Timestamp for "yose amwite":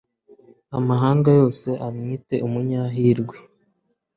1.39-2.35